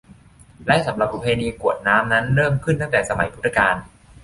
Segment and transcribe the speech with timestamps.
[0.67, 3.75] และสำหรับประเพณีกรวดน้ำนั้นเริ่มขึ้นตั้งแต่สมัยพุทธกาล